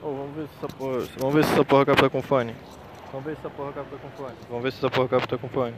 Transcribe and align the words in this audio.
Ô, 0.00 0.12
vamos 0.12 0.36
ver 0.36 0.46
se 0.46 0.54
essa 0.58 0.68
porra. 0.76 0.98
Vamos 1.18 1.34
ver 1.34 1.44
se 1.44 1.52
essa 1.52 1.64
porra 1.64 1.86
capta 1.86 2.10
com 2.10 2.22
fone. 2.22 2.54
Vamos 3.10 3.26
ver 3.26 3.34
se 3.34 3.40
essa 3.40 3.50
porra 3.50 3.72
capta 3.72 3.96
com 3.96 4.08
fone. 4.10 4.34
Vamos 4.48 4.62
ver 4.62 4.72
se 4.72 4.78
essa 4.78 4.90
porra 4.90 5.08
capta 5.08 5.38
com 5.38 5.48
fone. 5.48 5.74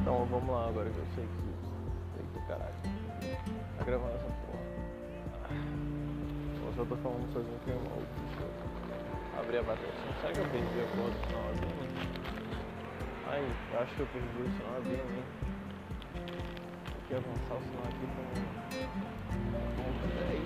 Então 0.00 0.26
vamos 0.28 0.50
lá 0.50 0.68
agora 0.68 0.90
que 0.90 0.98
eu 0.98 1.06
sei 1.14 1.24
que. 1.24 1.44
Sei 2.16 2.24
que 2.32 2.48
caralho. 2.48 2.74
Tá 3.78 3.84
gravando 3.84 4.14
essa 4.14 4.24
porra. 4.24 4.64
Eu 6.66 6.72
só 6.74 6.84
tô 6.84 6.96
falando 6.96 7.32
sozinho 7.32 7.60
que 7.64 7.70
é 7.70 7.74
maluco. 7.74 8.04
Abri 9.38 9.58
a 9.58 9.62
bateria. 9.62 9.92
Será 10.20 10.32
que 10.32 10.40
eu 10.40 10.46
perdi 10.46 10.80
a 10.80 10.86
porra 10.96 11.10
do 11.10 11.18
sinalzinho? 11.28 11.84
Ai, 13.28 13.42
eu 13.72 13.80
acho 13.80 13.94
que 13.94 14.00
eu 14.00 14.06
perdi 14.06 14.42
o 14.42 14.50
sinalzinho, 14.58 15.16
hein? 15.16 15.53
Que 17.06 17.14
avançar 17.14 17.54
o 17.54 17.60
sinal 17.60 17.84
aqui 17.84 18.06
ponta 19.76 20.06
10. 20.30 20.40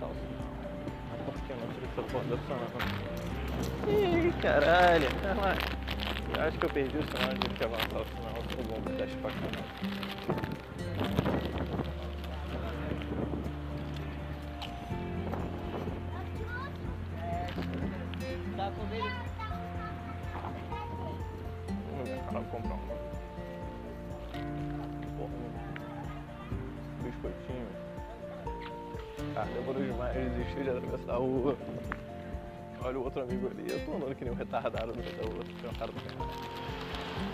Avançar 0.00 0.08
o 0.08 0.14
sinal. 0.18 0.50
Porque 1.26 1.52
eu 1.52 1.56
não 1.56 1.66
se 1.72 1.78
essa 1.84 2.02
porra 2.10 2.24
deu 2.24 2.38
sinal. 2.38 2.66
Ih, 3.88 4.32
caralho. 4.42 5.08
Eu 6.36 6.42
acho 6.42 6.58
que 6.58 6.66
eu 6.66 6.70
perdi 6.70 6.98
o 6.98 7.02
sinal, 7.02 7.34
tive 7.40 7.54
que 7.54 7.64
avançar 7.64 8.00
o 8.00 8.04
sinal. 8.08 8.34
Ficou 8.48 8.64
bom 8.64 8.80
teste 8.96 9.16
pra 9.18 9.30
ver, 22.04 22.18
cara, 22.26 22.42
comprar 22.50 22.74
um. 22.74 23.09
Biscoitinho. 27.10 27.66
Ah, 29.36 29.46
demorou 29.54 29.82
demais, 29.82 30.14
desistiu 30.14 30.62
de 30.62 30.70
atravessar 30.70 31.12
a 31.12 31.16
rua. 31.16 31.56
Olha 32.82 32.98
o 32.98 33.04
outro 33.04 33.22
amigo 33.22 33.48
ali, 33.48 33.70
eu 33.70 33.84
tô 33.84 33.96
andando 33.96 34.14
que 34.14 34.24
nem 34.24 34.32
um 34.32 34.36
retardado 34.36 34.86
no 34.88 34.94
meio 34.94 35.16
da 35.16 35.22
rua, 35.22 35.44
tem 35.44 35.70
uma 35.70 35.78
cara 35.78 35.92
do 35.92 36.00
caralho. 36.00 36.30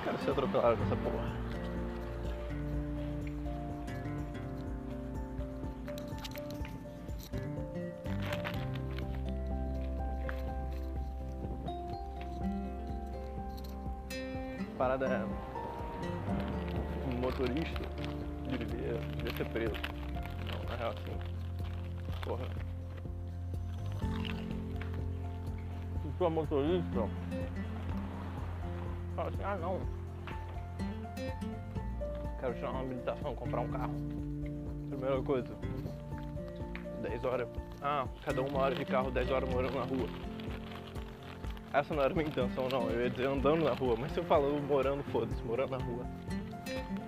Quero 0.02 0.18
ser 0.18 0.30
atropelado 0.30 0.76
nessa 0.76 0.96
porra. 0.96 1.46
Parada 14.76 15.26
motorista 17.20 17.80
devia, 18.86 19.00
devia 19.16 19.36
ser 19.36 19.46
preso. 19.46 19.74
Não, 20.52 20.70
na 20.70 20.76
real 20.76 20.90
assim. 20.90 21.18
Porra. 22.22 22.44
Se 26.16 26.24
é 26.24 26.28
motorista, 26.30 27.08
fala 29.14 29.28
assim, 29.28 29.42
ah 29.44 29.56
não. 29.56 29.80
Quero 32.40 32.54
tirar 32.54 32.70
uma 32.70 32.80
habilitação, 32.80 33.34
comprar 33.34 33.60
um 33.60 33.68
carro. 33.68 33.94
Primeira 34.88 35.22
coisa. 35.22 35.48
10 37.02 37.24
horas. 37.24 37.48
Ah, 37.82 38.06
cada 38.24 38.42
uma 38.42 38.60
hora 38.60 38.74
de 38.74 38.84
carro, 38.84 39.10
10 39.10 39.30
horas 39.30 39.50
morando 39.50 39.74
na 39.74 39.84
rua. 39.84 40.08
Essa 41.72 41.94
não 41.94 42.02
era 42.02 42.12
a 42.12 42.16
minha 42.16 42.28
intenção 42.28 42.68
não, 42.70 42.88
eu 42.88 43.02
ia 43.02 43.10
dizer 43.10 43.26
andando 43.26 43.64
na 43.64 43.74
rua, 43.74 43.96
mas 43.98 44.10
se 44.12 44.18
eu 44.18 44.24
falo 44.24 44.58
morando, 44.62 45.02
foda-se, 45.12 45.42
morando 45.42 45.72
na 45.72 45.84
rua. 45.84 46.06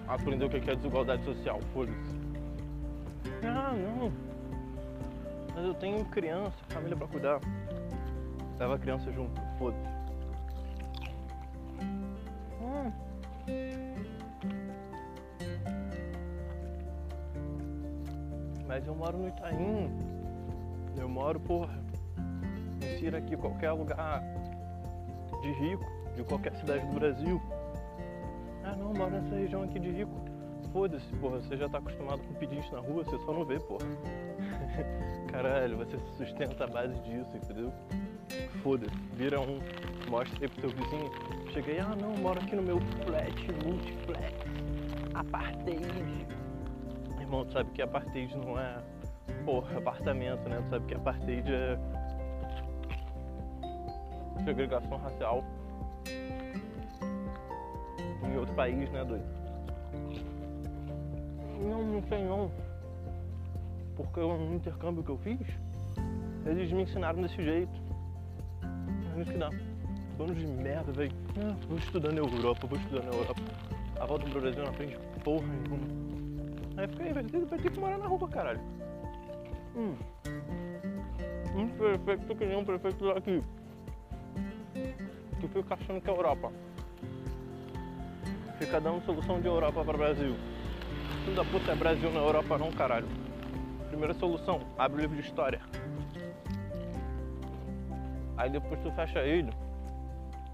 Aprender 0.09 0.47
o 0.47 0.49
que 0.49 0.71
é 0.71 0.75
desigualdade 0.75 1.23
social, 1.23 1.61
foda-se. 1.75 2.17
Ah, 3.45 3.75
não. 3.75 4.11
Mas 5.55 5.65
eu 5.67 5.75
tenho 5.75 6.03
criança, 6.07 6.57
família 6.71 6.97
pra 6.97 7.07
cuidar. 7.07 7.41
Leva 8.59 8.77
a 8.77 8.79
criança 8.79 9.13
junto, 9.13 9.39
foda-se. 9.59 9.89
Hum. 12.63 12.93
Mas 18.67 18.87
eu 18.87 18.95
moro 18.95 19.19
no 19.19 19.29
Itaim. 19.29 19.91
Eu 20.97 21.09
moro, 21.09 21.39
porra, 21.39 21.79
insira 22.83 23.19
aqui 23.19 23.37
qualquer 23.37 23.73
lugar 23.73 24.23
de 25.43 25.53
rico, 25.53 25.85
de 26.17 26.25
qualquer 26.25 26.55
cidade 26.57 26.87
do 26.87 26.95
Brasil. 26.95 27.41
Ah 28.71 28.77
não, 28.77 28.93
moro 28.93 29.11
nessa 29.11 29.35
região 29.35 29.63
aqui 29.63 29.81
de 29.81 29.91
rico. 29.91 30.13
Foda-se, 30.75 31.11
porra, 31.17 31.41
você 31.41 31.57
já 31.57 31.71
tá 31.71 31.79
acostumado 31.79 32.21
com 32.21 32.35
pedinte 32.35 32.71
na 32.71 32.81
rua, 32.81 33.03
você 33.03 33.19
só 33.21 33.33
não 33.33 33.43
vê, 33.43 33.59
porra. 33.61 33.87
Caralho, 35.33 35.79
você 35.79 35.99
se 35.99 36.17
sustenta 36.19 36.65
à 36.65 36.67
base 36.67 37.01
disso, 37.01 37.35
entendeu? 37.35 37.73
Foda-se, 38.63 38.95
vira 39.15 39.41
um, 39.41 39.59
mostra 40.11 40.39
aí 40.43 40.49
pro 40.49 40.61
teu 40.61 40.69
vizinho. 40.69 41.11
Cheguei, 41.51 41.79
ah 41.81 41.97
não, 41.99 42.15
moro 42.19 42.39
aqui 42.39 42.55
no 42.55 42.63
meu 42.63 42.79
flat, 43.07 43.53
multiplex, 43.65 44.35
apartheid. 45.15 46.27
Irmão, 47.19 47.47
tu 47.47 47.53
sabe 47.55 47.71
que 47.71 47.81
apartheid 47.81 48.37
não 48.37 48.61
é, 48.61 48.83
porra, 49.47 49.79
apartamento, 49.79 50.47
né? 50.47 50.61
Tu 50.65 50.69
sabe 50.69 50.85
que 50.85 50.95
apartheid 50.95 51.51
é 51.51 51.79
segregação 54.45 54.99
racial 54.99 55.43
país, 58.59 58.91
né, 58.91 59.05
doido? 59.05 59.25
Não, 61.61 61.81
não 61.85 62.03
sei 62.09 62.25
não. 62.25 62.51
Porque 63.97 64.19
no 64.19 64.55
intercâmbio 64.57 65.05
que 65.05 65.11
eu 65.11 65.19
fiz, 65.19 65.47
eles 66.45 66.73
me 66.73 66.83
ensinaram 66.83 67.23
desse 67.23 67.41
jeito. 67.41 67.81
Isso 69.17 69.31
que 69.31 69.39
dá. 69.39 69.49
Bando 70.17 70.35
de 70.35 70.45
merda, 70.45 70.91
velho. 70.91 71.13
Ah, 71.41 71.55
vou 71.69 71.79
estudar 71.79 72.13
na 72.13 72.19
Europa, 72.19 72.67
vou 72.67 72.79
estudar 72.79 73.03
na 73.05 73.13
Europa. 73.13 73.41
A 74.01 74.07
volta 74.07 74.29
pro 74.29 74.41
Brasil 74.41 74.63
não 74.65 74.71
aprende 74.71 74.99
porra 75.23 75.47
nenhuma. 75.47 75.87
Aí 76.77 76.89
fica 76.89 77.03
aí, 77.05 77.25
ter, 77.25 77.45
vai 77.45 77.59
ter 77.61 77.71
que 77.71 77.79
morar 77.79 77.99
na 77.99 78.07
rua, 78.09 78.29
caralho. 78.29 78.61
Hum. 79.77 79.95
Um 81.55 81.69
prefeito 81.69 82.35
que 82.35 82.45
nem 82.45 82.57
um 82.57 82.65
prefeito 82.65 83.15
daqui 83.15 83.43
que 85.41 85.47
fica 85.47 85.75
achando 85.75 86.01
que 86.01 86.11
é 86.11 86.13
Europa. 86.13 86.53
Fica 88.59 88.81
dando 88.81 89.05
solução 89.05 89.41
de 89.41 89.47
Europa 89.47 89.85
para 89.85 89.97
Brasil. 89.97 90.35
Filho 91.25 91.37
da 91.37 91.45
puta 91.45 91.71
é 91.71 91.77
Brasil 91.77 92.11
na 92.11 92.19
Europa 92.19 92.59
não, 92.59 92.73
caralho. 92.73 93.07
Primeira 93.89 94.13
solução, 94.15 94.61
abre 94.77 94.99
o 94.99 95.01
livro 95.03 95.17
de 95.17 95.23
história. 95.23 95.61
Aí 98.37 98.51
depois 98.51 98.81
tu 98.81 98.91
fecha 98.93 99.21
ele, 99.21 99.53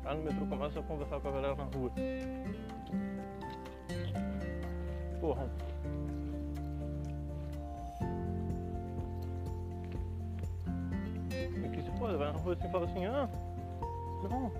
lá 0.04 0.14
no 0.14 0.22
metrô 0.22 0.46
começa 0.46 0.80
a 0.80 0.82
conversar 0.82 1.18
com 1.20 1.28
a 1.28 1.30
galera 1.30 1.54
na 1.54 1.64
rua. 1.64 1.92
Porra. 5.20 5.48
E 11.30 11.68
que 11.68 11.82
se 11.82 11.90
foda, 11.98 12.18
vai 12.18 12.32
na 12.32 12.38
rua 12.38 12.52
assim 12.52 12.66
e 12.66 12.70
fala 12.70 12.84
assim, 12.84 13.06
ah, 13.06 13.28
não, 14.30 14.52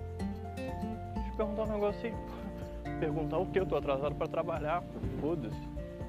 deixa 0.55 1.29
eu 1.29 1.35
perguntar 1.35 1.63
um 1.63 1.73
negócio 1.73 2.05
aí. 2.05 2.34
Perguntar 2.99 3.37
o 3.37 3.45
que? 3.45 3.59
Eu 3.59 3.65
tô 3.65 3.75
atrasado 3.75 4.15
pra 4.15 4.27
trabalhar. 4.27 4.83
Foda-se, 5.19 5.59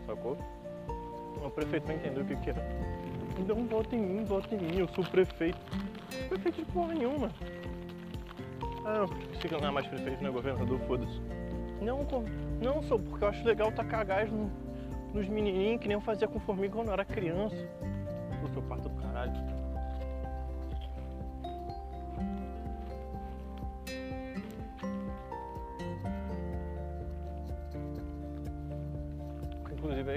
sacou? 0.07 0.37
O 1.45 1.51
prefeito 1.51 1.87
não 1.89 1.95
entendeu 1.95 2.23
o 2.23 2.27
que 2.27 2.37
que 2.37 2.51
é. 2.51 2.55
Então 3.39 3.65
vota 3.67 3.95
em 3.95 4.01
mim, 4.01 4.25
vota 4.25 4.55
em 4.55 4.59
mim, 4.59 4.79
eu 4.79 4.89
sou 4.89 5.05
prefeito. 5.05 5.59
Prefeito 6.29 6.57
de 6.65 6.65
porra 6.73 6.95
nenhuma. 6.95 7.31
Ah, 8.85 9.05
se 9.41 9.49
não 9.53 9.69
é 9.69 9.71
mais 9.71 9.87
prefeito, 9.87 10.23
não 10.23 10.31
é 10.31 10.33
governador, 10.33 10.79
foda-se. 10.87 11.21
Não, 11.83 12.07
não 12.63 12.83
sou, 12.85 12.99
porque 12.99 13.25
eu 13.25 13.29
acho 13.29 13.45
legal 13.45 13.71
tacar 13.73 14.05
gás 14.07 14.31
no- 14.33 14.51
nos 15.13 15.29
menininhos 15.29 15.81
que 15.81 15.89
nem 15.89 15.97
eu 15.97 16.01
fazia 16.01 16.27
com 16.27 16.41
formiga 16.41 16.75
quando 16.75 16.89
eu 16.89 16.93
era 16.95 17.05
criança. 17.05 17.57
Eu 18.43 18.49
sou 18.55 18.63
parto 18.63 18.89
do 18.89 19.03
caralho. 19.03 19.33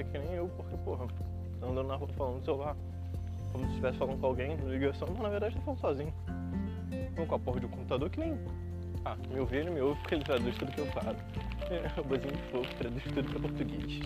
é 0.00 0.04
que 0.04 0.18
nem 0.18 0.34
eu, 0.34 0.48
porque, 0.48 0.76
porra, 0.78 1.06
andando 1.62 1.88
na 1.88 1.96
rua 1.96 2.08
falando 2.16 2.36
no 2.36 2.44
celular, 2.44 2.76
como 3.52 3.64
se 3.64 3.70
estivesse 3.70 3.98
falando 3.98 4.20
com 4.20 4.26
alguém, 4.26 4.56
ligação, 4.56 5.08
mas 5.10 5.22
na 5.22 5.28
verdade 5.28 5.54
tô 5.56 5.62
falando 5.62 5.80
sozinho. 5.80 6.14
Não 7.16 7.26
com 7.26 7.34
a 7.34 7.38
porra 7.38 7.60
de 7.60 7.66
um 7.66 7.68
computador 7.68 8.10
que 8.10 8.20
nem. 8.20 8.38
Ah, 9.04 9.16
me 9.28 9.40
ouvir, 9.40 9.58
ele 9.58 9.70
me 9.70 9.80
ouve 9.80 10.00
porque 10.00 10.14
ele 10.16 10.24
traduz 10.24 10.56
tudo 10.56 10.72
que 10.72 10.80
eu 10.80 10.86
falo. 10.86 11.16
É, 11.70 12.00
o 12.00 12.02
bozinho 12.02 12.34
de 12.34 12.42
fogo, 12.50 12.66
traduz 12.78 13.04
tudo 13.04 13.30
pra 13.30 13.40
português. 13.42 14.00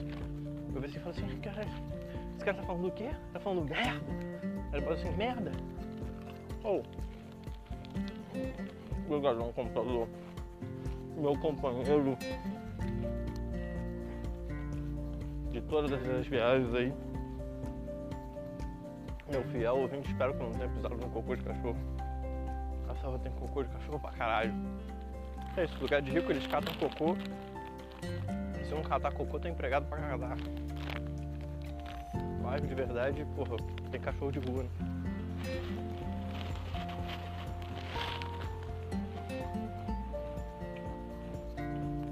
Eu 0.74 0.84
assim 0.84 0.98
e 0.98 1.00
falo 1.00 1.10
assim, 1.12 1.40
caralho, 1.40 1.70
esse 2.36 2.44
cara 2.44 2.58
tá 2.58 2.62
falando 2.64 2.82
do 2.82 2.90
quê? 2.90 3.08
Tá 3.32 3.40
falando 3.40 3.64
merda? 3.64 4.04
Aí 4.70 4.74
ele 4.74 4.82
fala 4.82 4.96
assim, 4.96 5.16
merda? 5.16 5.52
Ou. 6.62 6.82
Oh. 9.08 9.14
Obrigadão, 9.14 9.50
computador. 9.54 10.08
Meu 11.16 11.38
companheiro. 11.38 12.18
De 15.54 15.60
todas 15.62 15.92
as 15.92 16.26
viagens 16.26 16.74
aí. 16.74 16.92
Meu 19.30 19.44
fiel 19.44 19.76
ouvinte, 19.76 20.10
espero 20.10 20.34
que 20.34 20.42
não 20.42 20.50
tenha 20.50 20.68
pisado 20.68 20.96
no 20.96 21.08
cocô 21.10 21.36
de 21.36 21.44
cachorro. 21.44 21.76
A 22.88 22.94
salva 22.96 23.20
tem 23.20 23.30
cocô 23.32 23.62
de 23.62 23.68
cachorro 23.68 24.00
pra 24.00 24.10
caralho. 24.10 24.52
É 25.56 25.64
isso, 25.64 25.80
lugar 25.80 26.02
de 26.02 26.10
rico 26.10 26.32
eles 26.32 26.44
catam 26.48 26.74
cocô. 26.74 27.16
Se 28.64 28.74
não 28.74 28.82
catar 28.82 29.12
cocô, 29.12 29.38
tem 29.38 29.52
empregado 29.52 29.86
pra 29.86 29.98
cagar. 29.98 30.36
Bairro 32.42 32.66
de 32.66 32.74
verdade, 32.74 33.24
porra, 33.36 33.56
tem 33.92 34.00
cachorro 34.00 34.32
de 34.32 34.40
rua, 34.40 34.64
né? 34.64 34.68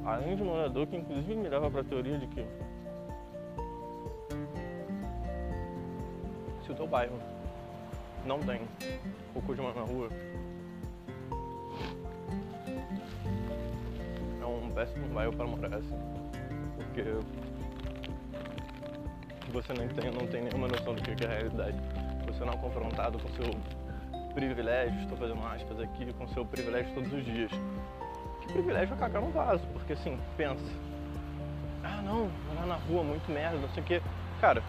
Além 0.04 0.36
de 0.36 0.44
morador 0.44 0.86
que 0.86 0.96
inclusive 0.96 1.34
me 1.34 1.48
leva 1.48 1.68
pra 1.70 1.82
teoria 1.82 2.18
de 2.18 2.26
que 2.28 2.46
o 6.72 6.74
teu 6.74 6.86
bairro 6.86 7.18
não 8.24 8.38
tem 8.40 8.60
cocô 9.34 9.54
de 9.54 9.60
mano 9.60 9.74
na 9.74 9.82
rua, 9.82 10.08
é 14.40 14.44
um 14.44 14.70
péssimo 14.70 15.06
bairro 15.08 15.32
para 15.32 15.46
morar 15.46 15.74
assim. 15.76 15.98
Porque 16.76 17.02
você 19.52 19.72
não 19.74 19.88
tem, 19.88 20.10
não 20.10 20.26
tem 20.26 20.42
nenhuma 20.42 20.68
noção 20.68 20.94
do 20.94 21.02
que 21.02 21.24
é 21.24 21.26
a 21.26 21.30
realidade. 21.30 21.76
Você 22.26 22.44
não 22.44 22.54
é 22.54 22.56
confrontado 22.56 23.18
com 23.18 23.28
seu 23.30 23.52
privilégio, 24.34 24.98
estou 25.00 25.18
fazendo 25.18 25.46
aspas 25.46 25.80
aqui, 25.80 26.12
com 26.14 26.26
seu 26.28 26.44
privilégio 26.44 26.94
todos 26.94 27.12
os 27.12 27.24
dias. 27.24 27.50
Que 28.40 28.52
privilégio 28.52 28.94
é 28.94 28.98
cagar 28.98 29.20
no 29.22 29.30
vaso, 29.30 29.64
porque 29.72 29.92
assim, 29.92 30.18
pensa, 30.36 30.64
ah 31.84 32.00
não, 32.02 32.30
morar 32.48 32.66
na 32.66 32.76
rua, 32.76 33.04
muito 33.04 33.30
merda, 33.30 33.58
não 33.58 33.68
sei 33.70 33.82
o 33.82 33.86
que. 33.86 34.02
Cara, 34.40 34.62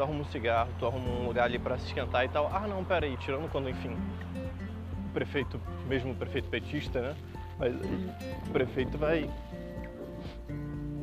tu 0.00 0.04
arruma 0.04 0.20
um 0.20 0.24
cigarro, 0.24 0.70
tu 0.78 0.86
arruma 0.86 1.10
um 1.10 1.26
lugar 1.26 1.44
ali 1.44 1.58
para 1.58 1.76
se 1.76 1.84
esquentar 1.88 2.24
e 2.24 2.28
tal. 2.28 2.50
Ah 2.50 2.66
não, 2.66 2.82
pera 2.82 3.04
aí, 3.04 3.18
tirando 3.18 3.50
quando, 3.50 3.68
enfim, 3.68 3.90
o 3.90 5.12
prefeito, 5.12 5.60
mesmo 5.86 6.12
o 6.12 6.14
prefeito 6.14 6.48
petista, 6.48 7.02
né? 7.02 7.16
Mas 7.58 7.74
o 7.74 8.50
prefeito 8.50 8.96
vai, 8.96 9.28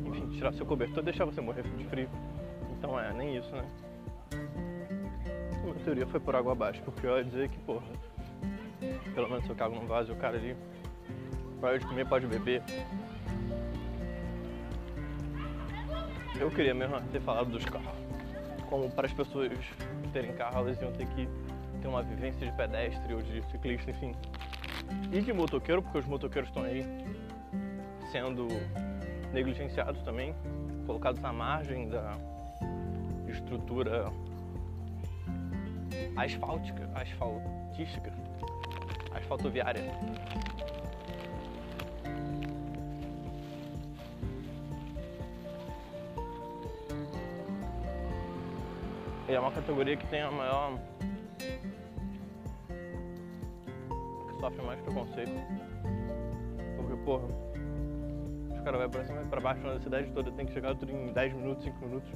enfim, 0.04 0.28
tirar 0.30 0.52
seu 0.52 0.66
cobertor 0.66 0.98
e 0.98 1.04
deixar 1.04 1.24
você 1.24 1.40
morrer 1.40 1.62
de 1.62 1.84
frio. 1.84 2.08
Então 2.76 2.98
é, 2.98 3.12
nem 3.12 3.36
isso, 3.36 3.54
né? 3.54 3.64
A 4.32 5.84
teoria 5.84 6.06
foi 6.08 6.18
por 6.18 6.34
água 6.34 6.50
abaixo, 6.50 6.82
porque 6.82 7.06
eu 7.06 7.18
ia 7.18 7.24
dizer 7.24 7.48
que, 7.50 7.58
porra, 7.58 7.86
pelo 9.14 9.30
menos 9.30 9.48
eu 9.48 9.54
cago 9.54 9.76
num 9.76 9.86
vaso 9.86 10.12
o 10.12 10.16
cara 10.16 10.36
ali 10.36 10.56
pode 11.60 11.86
comer, 11.86 12.04
pode 12.04 12.26
beber. 12.26 12.64
Eu 16.40 16.50
queria 16.50 16.74
mesmo 16.74 17.00
ter 17.12 17.20
falado 17.20 17.48
dos 17.48 17.64
carros. 17.64 18.07
Como 18.68 18.90
para 18.90 19.06
as 19.06 19.12
pessoas 19.12 19.50
terem 20.12 20.32
carro, 20.34 20.58
elas 20.58 20.80
iam 20.80 20.92
ter 20.92 21.06
que 21.06 21.28
ter 21.80 21.88
uma 21.88 22.02
vivência 22.02 22.46
de 22.46 22.52
pedestre 22.56 23.14
ou 23.14 23.22
de 23.22 23.42
ciclista, 23.50 23.90
enfim. 23.90 24.14
E 25.12 25.20
de 25.20 25.32
motoqueiro, 25.32 25.82
porque 25.82 25.98
os 25.98 26.06
motoqueiros 26.06 26.50
estão 26.50 26.64
aí 26.64 26.84
sendo 28.10 28.48
negligenciados 29.32 30.02
também, 30.02 30.34
colocados 30.86 31.22
à 31.24 31.32
margem 31.32 31.88
da 31.88 32.12
estrutura 33.26 34.10
asfáltica, 36.16 36.88
asfaltística, 36.94 38.12
asfaltoviária. 39.14 39.82
É 49.34 49.40
uma 49.40 49.52
categoria 49.52 49.96
que 49.96 50.06
tem 50.06 50.22
a 50.22 50.30
maior. 50.30 50.78
que 54.26 54.40
sofre 54.40 54.62
mais 54.62 54.80
preconceito. 54.80 55.32
Porque, 56.76 56.96
porra, 57.04 57.24
os 58.54 58.60
caras 58.60 58.80
vão 58.80 58.90
pra 58.90 59.04
cima 59.04 59.22
e 59.22 59.26
pra 59.26 59.40
baixo 59.40 59.60
na 59.62 59.78
cidade 59.80 60.10
toda, 60.12 60.30
tem 60.32 60.46
que 60.46 60.52
chegar 60.52 60.74
tudo 60.74 60.92
em 60.92 61.12
10 61.12 61.34
minutos, 61.34 61.64
5 61.64 61.84
minutos. 61.84 62.10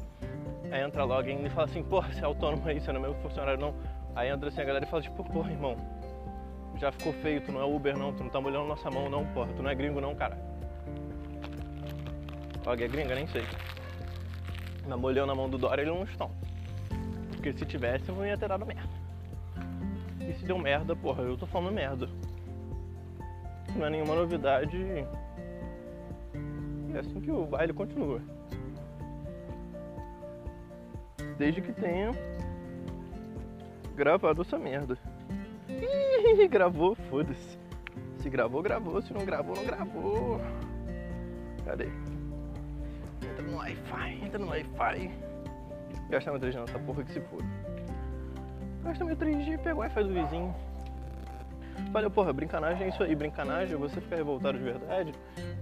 Aí 0.70 0.82
entra 0.82 1.05
logo 1.05 1.29
e 1.29 1.50
fala 1.50 1.67
assim, 1.67 1.82
porra, 1.82 2.12
você 2.12 2.20
é 2.20 2.25
autônomo 2.25 2.67
aí, 2.67 2.81
você 2.81 2.93
não 2.93 3.00
é 3.00 3.03
meu 3.03 3.15
funcionário 3.17 3.61
não. 3.61 3.75
Aí 4.15 4.29
entra 4.29 4.49
assim 4.49 4.61
a 4.61 4.65
galera 4.65 4.85
e 4.85 4.88
fala 4.88 5.03
tipo, 5.03 5.23
porra, 5.25 5.50
irmão, 5.50 5.76
já 6.79 6.91
ficou 6.93 7.12
feio, 7.15 7.41
tu 7.41 7.53
não 7.53 7.61
é 7.61 7.65
Uber 7.65 7.97
não, 7.97 8.12
tu 8.12 8.23
não 8.23 8.31
tá 8.31 8.41
molhando 8.41 8.67
nossa 8.67 8.91
mão 8.91 9.08
não, 9.08 9.26
porra, 9.26 9.53
tu 9.55 9.62
não 9.62 9.70
é 9.70 9.75
gringo 9.75 10.00
não, 10.00 10.15
cara. 10.15 10.37
Og 12.65 12.81
é 12.81 12.88
gringa, 12.88 13.15
nem 13.15 13.26
sei. 13.26 13.44
Mas 14.87 14.99
molhou 14.99 15.26
na 15.26 15.35
mão 15.35 15.49
do 15.49 15.58
Dória, 15.58 15.82
ele 15.82 15.91
não 15.91 16.05
estão. 16.05 16.31
Porque 17.43 17.59
se 17.59 17.67
tivesse, 17.67 18.12
não 18.12 18.25
ia 18.25 18.39
ter 18.39 18.49
dado 18.49 18.65
merda. 18.65 18.89
E 20.21 20.33
se 20.35 20.44
deu 20.44 20.56
merda, 20.56 20.94
porra, 20.94 21.25
eu 21.25 21.37
tô 21.37 21.44
falando 21.44 21.75
merda. 21.75 22.09
Não 23.75 23.85
é 23.85 23.91
nenhuma 23.91 24.15
novidade. 24.15 24.77
E 24.77 25.05
é 26.94 27.00
assim 27.00 27.21
que 27.21 27.33
o 27.33 27.44
baile 27.44 27.73
continua. 27.73 28.21
Desde 31.37 31.61
que 31.61 31.73
tenha 31.73 32.12
gravado 33.97 34.43
essa 34.43 34.56
merda. 34.56 34.97
Ih, 35.69 36.47
gravou, 36.47 36.94
foda-se. 36.94 37.59
Se 38.19 38.31
gravou, 38.31 38.62
gravou. 38.62 39.03
Se 39.03 39.12
não 39.12 39.25
gravou, 39.25 39.56
não 39.56 39.65
gravou. 39.65 40.41
Cadê? 41.65 41.89
Entra 43.21 43.43
no 43.43 43.56
Wi-Fi, 43.56 44.25
entra 44.27 44.39
no 44.39 44.47
Wi-Fi. 44.47 45.31
Gasta 46.12 46.31
meu 46.31 46.38
3G 46.38 46.61
nessa 46.61 46.79
porra 46.79 47.03
que 47.05 47.12
se 47.12 47.20
for. 47.23 47.43
Gasta 48.85 49.03
meu 49.03 49.17
3G, 49.17 49.56
pega 49.61 49.75
o 49.75 49.79
Wi-Fi 49.79 50.05
do 50.05 50.12
vizinho. 50.12 50.55
Valeu, 51.91 52.11
porra, 52.11 52.35
brincanagem 52.35 52.85
é 52.85 52.88
isso 52.91 53.03
aí. 53.03 53.14
Brincanagem 53.14 53.75
é 53.75 53.79
você 53.79 53.99
ficar 53.99 54.17
revoltado 54.17 54.59
de 54.59 54.64
verdade, 54.64 55.14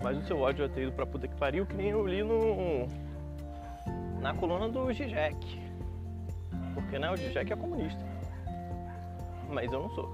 mas 0.02 0.18
o 0.18 0.22
seu 0.22 0.40
ódio 0.40 0.66
vai 0.66 0.74
ter 0.74 0.82
ido 0.82 0.92
pra 0.92 1.06
puta 1.06 1.28
que 1.28 1.36
pariu, 1.36 1.64
que 1.64 1.76
nem 1.76 1.90
eu 1.90 2.04
li 2.04 2.24
no. 2.24 2.88
na 4.20 4.34
coluna 4.34 4.68
do 4.68 4.92
Zizek. 4.92 5.60
Porque 6.74 6.98
né, 6.98 7.08
o 7.12 7.16
Zizek 7.16 7.52
é 7.52 7.56
comunista. 7.56 8.04
Mas 9.48 9.72
eu 9.72 9.82
não 9.82 9.90
sou. 9.90 10.12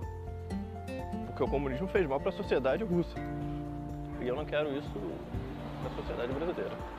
Porque 1.29 1.45
o 1.45 1.49
comunismo 1.49 1.89
fez 1.89 2.07
mal 2.07 2.21
pra 2.21 2.31
sociedade 2.31 2.85
russa. 2.85 3.19
E 4.21 4.29
eu 4.29 4.37
não 4.37 4.45
quero 4.45 4.71
isso 4.77 4.93
pra 5.81 5.91
sociedade 5.97 6.31
brasileira. 6.35 6.96